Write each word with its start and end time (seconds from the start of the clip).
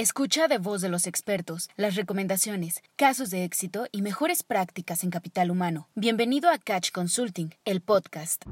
Escucha 0.00 0.48
de 0.48 0.56
voz 0.56 0.80
de 0.80 0.88
los 0.88 1.06
expertos 1.06 1.68
las 1.76 1.94
recomendaciones, 1.94 2.82
casos 2.96 3.28
de 3.28 3.44
éxito 3.44 3.84
y 3.92 4.00
mejores 4.00 4.42
prácticas 4.42 5.04
en 5.04 5.10
capital 5.10 5.50
humano. 5.50 5.88
Bienvenido 5.94 6.48
a 6.48 6.56
Catch 6.56 6.90
Consulting, 6.90 7.50
el 7.66 7.82
podcast. 7.82 8.44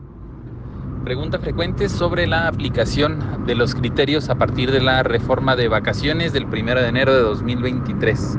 Pregunta 1.04 1.38
frecuente 1.38 1.88
sobre 1.88 2.26
la 2.26 2.48
aplicación 2.48 3.46
de 3.46 3.54
los 3.54 3.74
criterios 3.74 4.28
a 4.28 4.34
partir 4.34 4.70
de 4.70 4.82
la 4.82 5.02
reforma 5.02 5.56
de 5.56 5.68
vacaciones 5.68 6.34
del 6.34 6.44
1 6.44 6.74
de 6.82 6.86
enero 6.86 7.14
de 7.14 7.22
2023. 7.22 8.36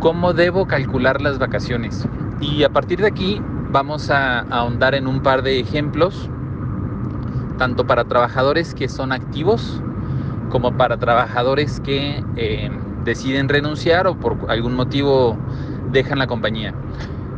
¿Cómo 0.00 0.34
debo 0.34 0.66
calcular 0.66 1.22
las 1.22 1.38
vacaciones? 1.38 2.06
Y 2.42 2.64
a 2.64 2.68
partir 2.68 3.00
de 3.00 3.06
aquí 3.06 3.40
vamos 3.70 4.10
a 4.10 4.40
ahondar 4.40 4.94
en 4.94 5.06
un 5.06 5.22
par 5.22 5.40
de 5.40 5.58
ejemplos, 5.58 6.28
tanto 7.56 7.86
para 7.86 8.04
trabajadores 8.04 8.74
que 8.74 8.90
son 8.90 9.10
activos 9.10 9.80
como 10.48 10.76
para 10.76 10.96
trabajadores 10.96 11.80
que 11.80 12.22
eh, 12.36 12.70
deciden 13.04 13.48
renunciar 13.48 14.06
o 14.06 14.14
por 14.14 14.36
algún 14.48 14.74
motivo 14.74 15.36
dejan 15.92 16.18
la 16.18 16.26
compañía. 16.26 16.74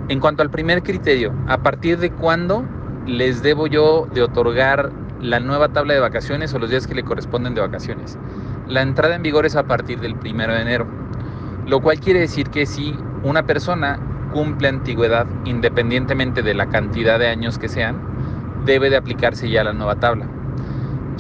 En 0.08 0.20
cuanto 0.20 0.42
al 0.42 0.50
primer 0.50 0.82
criterio, 0.82 1.32
¿a 1.46 1.58
partir 1.58 1.98
de 1.98 2.10
cuándo 2.10 2.64
les 3.06 3.42
debo 3.42 3.66
yo 3.66 4.08
de 4.12 4.22
otorgar 4.22 4.90
la 5.20 5.38
nueva 5.38 5.68
tabla 5.68 5.94
de 5.94 6.00
vacaciones 6.00 6.52
o 6.54 6.58
los 6.58 6.70
días 6.70 6.86
que 6.86 6.94
le 6.94 7.04
corresponden 7.04 7.54
de 7.54 7.60
vacaciones? 7.60 8.18
La 8.68 8.82
entrada 8.82 9.14
en 9.14 9.22
vigor 9.22 9.46
es 9.46 9.56
a 9.56 9.64
partir 9.64 10.00
del 10.00 10.16
primero 10.16 10.52
de 10.52 10.62
enero, 10.62 10.86
lo 11.66 11.80
cual 11.80 12.00
quiere 12.00 12.20
decir 12.20 12.48
que 12.50 12.66
si 12.66 12.96
una 13.22 13.44
persona 13.44 13.98
cumple 14.32 14.68
antigüedad 14.68 15.26
independientemente 15.44 16.42
de 16.42 16.54
la 16.54 16.66
cantidad 16.66 17.18
de 17.18 17.28
años 17.28 17.58
que 17.58 17.68
sean, 17.68 17.96
debe 18.64 18.90
de 18.90 18.96
aplicarse 18.96 19.48
ya 19.48 19.64
la 19.64 19.72
nueva 19.72 19.96
tabla. 19.96 20.26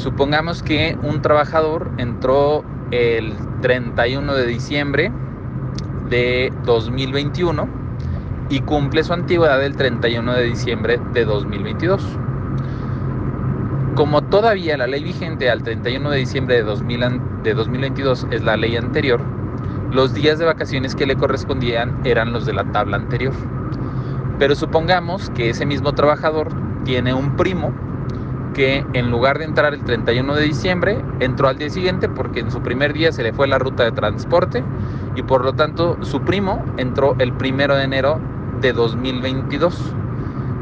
Supongamos 0.00 0.62
que 0.62 0.96
un 1.02 1.20
trabajador 1.20 1.90
entró 1.98 2.64
el 2.90 3.34
31 3.60 4.32
de 4.32 4.46
diciembre 4.46 5.12
de 6.08 6.50
2021 6.64 7.68
y 8.48 8.60
cumple 8.60 9.04
su 9.04 9.12
antigüedad 9.12 9.62
el 9.62 9.76
31 9.76 10.32
de 10.32 10.44
diciembre 10.44 10.98
de 11.12 11.26
2022. 11.26 12.02
Como 13.94 14.22
todavía 14.22 14.78
la 14.78 14.86
ley 14.86 15.04
vigente 15.04 15.50
al 15.50 15.62
31 15.62 16.08
de 16.08 16.16
diciembre 16.16 16.54
de, 16.54 17.52
2022 17.52 18.26
es 18.30 18.42
la 18.42 18.56
ley 18.56 18.76
anterior, 18.76 19.20
los 19.92 20.14
días 20.14 20.38
de 20.38 20.46
vacaciones 20.46 20.94
que 20.94 21.04
le 21.04 21.16
correspondían 21.16 22.00
eran 22.04 22.32
los 22.32 22.46
de 22.46 22.54
la 22.54 22.64
tabla 22.72 22.96
anterior. 22.96 23.34
Pero 24.38 24.54
supongamos 24.54 25.28
que 25.28 25.50
ese 25.50 25.66
mismo 25.66 25.92
trabajador 25.92 26.48
tiene 26.84 27.12
un 27.12 27.36
primo 27.36 27.89
que 28.54 28.84
en 28.92 29.10
lugar 29.10 29.38
de 29.38 29.44
entrar 29.44 29.74
el 29.74 29.84
31 29.84 30.34
de 30.34 30.42
diciembre, 30.42 31.02
entró 31.20 31.48
al 31.48 31.58
día 31.58 31.70
siguiente 31.70 32.08
porque 32.08 32.40
en 32.40 32.50
su 32.50 32.60
primer 32.62 32.92
día 32.92 33.12
se 33.12 33.22
le 33.22 33.32
fue 33.32 33.46
la 33.46 33.58
ruta 33.58 33.84
de 33.84 33.92
transporte 33.92 34.62
y 35.16 35.22
por 35.22 35.44
lo 35.44 35.52
tanto 35.52 35.96
su 36.02 36.22
primo 36.22 36.64
entró 36.76 37.16
el 37.18 37.32
1 37.32 37.74
de 37.74 37.84
enero 37.84 38.20
de 38.60 38.72
2022. 38.72 39.94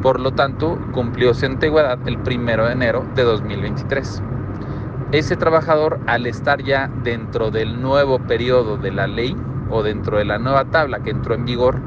Por 0.02 0.20
lo 0.20 0.30
tanto, 0.30 0.78
cumplió 0.92 1.34
su 1.34 1.46
antigüedad 1.46 1.98
el 2.06 2.18
1 2.18 2.66
de 2.66 2.72
enero 2.72 3.04
de 3.14 3.24
2023. 3.24 4.22
Ese 5.10 5.36
trabajador, 5.36 5.98
al 6.06 6.26
estar 6.26 6.62
ya 6.62 6.90
dentro 7.02 7.50
del 7.50 7.80
nuevo 7.80 8.18
periodo 8.18 8.76
de 8.76 8.92
la 8.92 9.06
ley 9.06 9.36
o 9.70 9.82
dentro 9.82 10.18
de 10.18 10.24
la 10.24 10.38
nueva 10.38 10.66
tabla 10.66 11.00
que 11.00 11.10
entró 11.10 11.34
en 11.34 11.44
vigor 11.44 11.80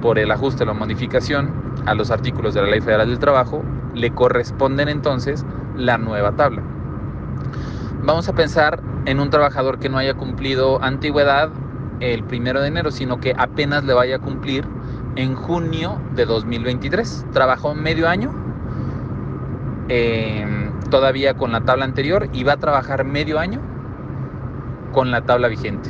por 0.00 0.18
el 0.18 0.30
ajuste 0.30 0.62
o 0.62 0.66
la 0.66 0.72
modificación 0.72 1.50
a 1.86 1.94
los 1.94 2.10
artículos 2.10 2.54
de 2.54 2.62
la 2.62 2.68
Ley 2.68 2.80
Federal 2.80 3.08
del 3.08 3.18
Trabajo, 3.18 3.62
le 3.94 4.10
corresponden 4.12 4.88
entonces 4.88 5.44
la 5.76 5.98
nueva 5.98 6.32
tabla. 6.32 6.62
Vamos 8.02 8.28
a 8.28 8.34
pensar 8.34 8.80
en 9.06 9.20
un 9.20 9.30
trabajador 9.30 9.78
que 9.78 9.88
no 9.88 9.98
haya 9.98 10.14
cumplido 10.14 10.82
antigüedad 10.82 11.50
el 12.00 12.24
primero 12.24 12.60
de 12.60 12.68
enero, 12.68 12.90
sino 12.90 13.20
que 13.20 13.34
apenas 13.36 13.84
le 13.84 13.94
vaya 13.94 14.16
a 14.16 14.18
cumplir 14.18 14.66
en 15.16 15.34
junio 15.34 16.00
de 16.14 16.26
2023. 16.26 17.26
Trabajó 17.32 17.74
medio 17.74 18.08
año 18.08 18.32
em, 19.88 20.70
todavía 20.90 21.34
con 21.34 21.52
la 21.52 21.62
tabla 21.62 21.84
anterior 21.84 22.28
y 22.32 22.44
va 22.44 22.54
a 22.54 22.56
trabajar 22.58 23.04
medio 23.04 23.38
año 23.38 23.60
con 24.92 25.10
la 25.10 25.22
tabla 25.22 25.48
vigente. 25.48 25.88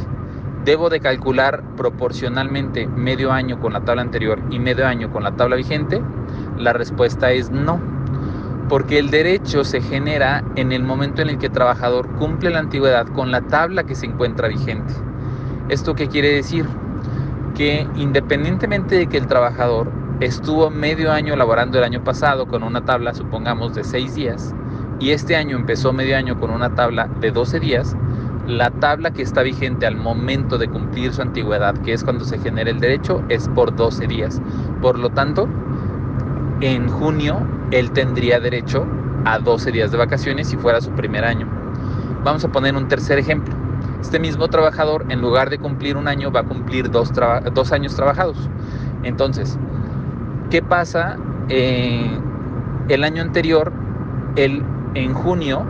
¿Debo 0.64 0.88
de 0.88 1.00
calcular 1.00 1.62
proporcionalmente 1.76 2.86
medio 2.86 3.32
año 3.32 3.60
con 3.60 3.72
la 3.72 3.80
tabla 3.80 4.02
anterior 4.02 4.40
y 4.50 4.58
medio 4.58 4.86
año 4.86 5.10
con 5.10 5.22
la 5.22 5.32
tabla 5.32 5.56
vigente? 5.56 6.00
La 6.56 6.72
respuesta 6.72 7.32
es 7.32 7.50
no 7.50 7.93
porque 8.68 8.98
el 8.98 9.10
derecho 9.10 9.64
se 9.64 9.80
genera 9.80 10.44
en 10.56 10.72
el 10.72 10.82
momento 10.82 11.22
en 11.22 11.28
el 11.28 11.38
que 11.38 11.46
el 11.46 11.52
trabajador 11.52 12.08
cumple 12.16 12.50
la 12.50 12.60
antigüedad 12.60 13.06
con 13.06 13.30
la 13.30 13.42
tabla 13.42 13.84
que 13.84 13.94
se 13.94 14.06
encuentra 14.06 14.48
vigente. 14.48 14.94
¿Esto 15.68 15.94
qué 15.94 16.08
quiere 16.08 16.28
decir? 16.28 16.66
Que 17.54 17.86
independientemente 17.96 18.96
de 18.96 19.06
que 19.06 19.18
el 19.18 19.26
trabajador 19.26 19.90
estuvo 20.20 20.70
medio 20.70 21.12
año 21.12 21.36
laborando 21.36 21.78
el 21.78 21.84
año 21.84 22.02
pasado 22.02 22.46
con 22.46 22.62
una 22.62 22.84
tabla, 22.84 23.14
supongamos, 23.14 23.74
de 23.74 23.84
6 23.84 24.14
días, 24.14 24.54
y 25.00 25.10
este 25.10 25.36
año 25.36 25.56
empezó 25.56 25.92
medio 25.92 26.16
año 26.16 26.38
con 26.38 26.50
una 26.50 26.74
tabla 26.74 27.08
de 27.20 27.30
12 27.30 27.60
días, 27.60 27.96
la 28.46 28.70
tabla 28.70 29.10
que 29.10 29.22
está 29.22 29.42
vigente 29.42 29.86
al 29.86 29.96
momento 29.96 30.58
de 30.58 30.68
cumplir 30.68 31.12
su 31.12 31.22
antigüedad, 31.22 31.76
que 31.78 31.92
es 31.94 32.04
cuando 32.04 32.24
se 32.24 32.38
genera 32.38 32.70
el 32.70 32.78
derecho, 32.78 33.22
es 33.28 33.48
por 33.48 33.74
12 33.74 34.06
días. 34.06 34.40
Por 34.82 34.98
lo 34.98 35.10
tanto, 35.10 35.48
en 36.64 36.88
junio 36.88 37.46
él 37.72 37.90
tendría 37.90 38.40
derecho 38.40 38.86
a 39.26 39.38
12 39.38 39.70
días 39.70 39.92
de 39.92 39.98
vacaciones 39.98 40.48
si 40.48 40.56
fuera 40.56 40.80
su 40.80 40.90
primer 40.92 41.22
año. 41.22 41.46
Vamos 42.24 42.42
a 42.42 42.48
poner 42.48 42.74
un 42.74 42.88
tercer 42.88 43.18
ejemplo. 43.18 43.54
Este 44.00 44.18
mismo 44.18 44.48
trabajador, 44.48 45.04
en 45.10 45.20
lugar 45.20 45.50
de 45.50 45.58
cumplir 45.58 45.98
un 45.98 46.08
año, 46.08 46.32
va 46.32 46.40
a 46.40 46.44
cumplir 46.44 46.90
dos, 46.90 47.12
años 47.70 47.94
trabajados. 47.94 48.48
Entonces, 49.02 49.58
¿qué 50.50 50.62
pasa? 50.62 51.18
Eh, 51.50 52.18
el 52.88 53.04
año 53.04 53.20
anterior, 53.20 53.70
él 54.36 54.62
en 54.94 55.12
junio 55.12 55.66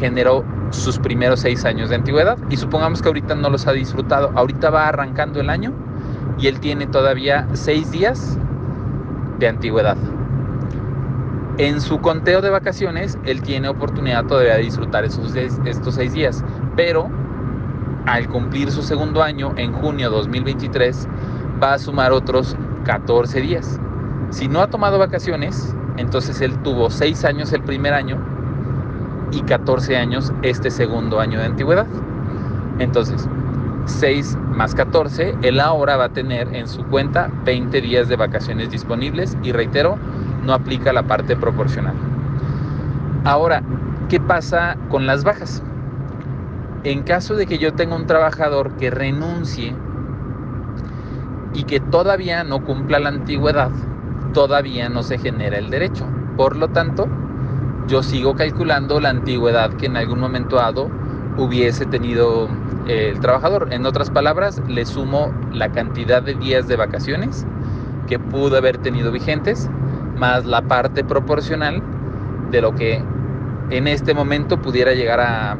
generó 0.00 0.44
sus 0.70 0.98
primeros 0.98 1.40
seis 1.40 1.64
años 1.64 1.90
de 1.90 1.94
antigüedad 1.94 2.38
y 2.50 2.56
supongamos 2.56 3.02
que 3.02 3.08
ahorita 3.08 3.36
no 3.36 3.50
los 3.50 3.68
ha 3.68 3.72
disfrutado. 3.72 4.32
Ahorita 4.34 4.70
va 4.70 4.88
arrancando 4.88 5.40
el 5.40 5.48
año 5.48 5.72
y 6.38 6.48
él 6.48 6.58
tiene 6.58 6.88
todavía 6.88 7.46
seis 7.52 7.92
días 7.92 8.36
de 9.38 9.46
antigüedad. 9.46 9.96
En 11.56 11.80
su 11.80 12.00
conteo 12.00 12.40
de 12.40 12.50
vacaciones, 12.50 13.16
él 13.24 13.40
tiene 13.40 13.68
oportunidad 13.68 14.24
todavía 14.26 14.56
de 14.56 14.62
disfrutar 14.62 15.04
estos 15.04 15.94
seis 15.94 16.12
días, 16.12 16.44
pero 16.74 17.08
al 18.06 18.28
cumplir 18.28 18.72
su 18.72 18.82
segundo 18.82 19.22
año, 19.22 19.52
en 19.56 19.72
junio 19.72 20.10
de 20.10 20.16
2023, 20.16 21.08
va 21.62 21.74
a 21.74 21.78
sumar 21.78 22.10
otros 22.10 22.56
14 22.84 23.40
días. 23.40 23.78
Si 24.30 24.48
no 24.48 24.62
ha 24.62 24.66
tomado 24.66 24.98
vacaciones, 24.98 25.76
entonces 25.96 26.40
él 26.40 26.58
tuvo 26.64 26.90
seis 26.90 27.24
años 27.24 27.52
el 27.52 27.62
primer 27.62 27.94
año 27.94 28.18
y 29.30 29.40
14 29.42 29.96
años 29.96 30.32
este 30.42 30.72
segundo 30.72 31.20
año 31.20 31.38
de 31.38 31.46
antigüedad. 31.46 31.86
Entonces, 32.80 33.28
6 33.86 34.36
más 34.50 34.74
14, 34.74 35.36
él 35.42 35.60
ahora 35.60 35.96
va 35.96 36.06
a 36.06 36.08
tener 36.08 36.52
en 36.52 36.66
su 36.66 36.84
cuenta 36.86 37.30
20 37.44 37.80
días 37.80 38.08
de 38.08 38.16
vacaciones 38.16 38.70
disponibles 38.70 39.36
y 39.44 39.52
reitero, 39.52 39.98
no 40.44 40.54
aplica 40.54 40.92
la 40.92 41.02
parte 41.02 41.36
proporcional. 41.36 41.94
Ahora, 43.24 43.62
¿qué 44.08 44.20
pasa 44.20 44.76
con 44.90 45.06
las 45.06 45.24
bajas? 45.24 45.62
En 46.84 47.02
caso 47.02 47.34
de 47.34 47.46
que 47.46 47.58
yo 47.58 47.72
tenga 47.72 47.96
un 47.96 48.06
trabajador 48.06 48.72
que 48.76 48.90
renuncie 48.90 49.74
y 51.54 51.64
que 51.64 51.80
todavía 51.80 52.44
no 52.44 52.62
cumpla 52.62 52.98
la 52.98 53.08
antigüedad, 53.08 53.70
todavía 54.34 54.88
no 54.90 55.02
se 55.02 55.18
genera 55.18 55.56
el 55.56 55.70
derecho. 55.70 56.04
Por 56.36 56.56
lo 56.56 56.68
tanto, 56.68 57.08
yo 57.88 58.02
sigo 58.02 58.34
calculando 58.34 59.00
la 59.00 59.10
antigüedad 59.10 59.72
que 59.74 59.86
en 59.86 59.96
algún 59.96 60.20
momento 60.20 60.56
dado 60.56 60.90
hubiese 61.38 61.86
tenido 61.86 62.48
eh, 62.86 63.10
el 63.12 63.20
trabajador. 63.20 63.68
En 63.72 63.86
otras 63.86 64.10
palabras, 64.10 64.60
le 64.68 64.84
sumo 64.84 65.32
la 65.52 65.70
cantidad 65.70 66.22
de 66.22 66.34
días 66.34 66.68
de 66.68 66.76
vacaciones 66.76 67.46
que 68.06 68.18
pudo 68.18 68.58
haber 68.58 68.78
tenido 68.78 69.10
vigentes 69.10 69.70
más 70.16 70.44
la 70.44 70.62
parte 70.62 71.04
proporcional 71.04 71.82
de 72.50 72.60
lo 72.60 72.74
que 72.74 73.02
en 73.70 73.88
este 73.88 74.14
momento 74.14 74.60
pudiera 74.60 74.92
llegar 74.92 75.20
a, 75.20 75.56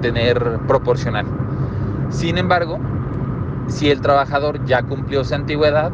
tener 0.00 0.58
proporcional. 0.66 1.24
Sin 2.10 2.36
embargo, 2.36 2.78
si 3.68 3.90
el 3.90 4.00
trabajador 4.00 4.64
ya 4.64 4.82
cumplió 4.82 5.24
su 5.24 5.34
antigüedad, 5.34 5.92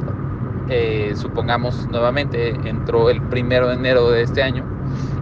eh, 0.68 1.12
supongamos 1.14 1.86
nuevamente 1.90 2.50
entró 2.68 3.10
el 3.10 3.20
primero 3.22 3.68
de 3.68 3.74
enero 3.74 4.10
de 4.10 4.22
este 4.22 4.42
año 4.42 4.64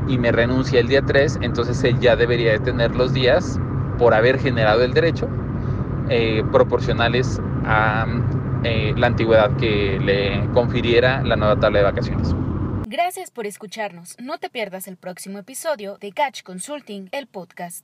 y 0.07 0.17
me 0.17 0.33
renuncia 0.33 0.81
el 0.81 0.89
día 0.89 1.03
3, 1.03 1.41
entonces 1.43 1.83
él 1.85 1.99
ya 2.01 2.17
debería 2.17 2.53
de 2.53 2.61
tener 2.61 2.95
los 2.95 3.13
días 3.13 3.59
por 3.99 4.15
haber 4.15 4.39
generado 4.39 4.83
el 4.83 4.95
derecho 4.95 5.29
eh, 6.09 6.43
proporcionales 6.53 7.41
a 7.67 8.07
eh, 8.65 8.93
la 8.97 9.09
antigüedad 9.09 9.57
que 9.57 9.99
le 10.01 10.51
confiriera 10.53 11.23
la 11.23 11.37
nueva 11.37 11.59
tabla 11.59 11.79
de 11.79 11.85
vacaciones. 11.85 12.35
Gracias 12.87 13.31
por 13.31 13.47
escucharnos. 13.47 14.17
No 14.19 14.39
te 14.39 14.49
pierdas 14.49 14.89
el 14.89 14.97
próximo 14.97 15.39
episodio 15.39 15.99
de 15.99 16.11
Catch 16.13 16.43
Consulting, 16.43 17.11
el 17.13 17.27
podcast. 17.27 17.77